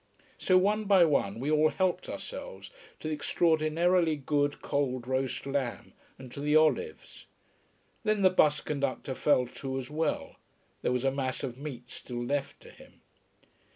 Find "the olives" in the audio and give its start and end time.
6.39-7.27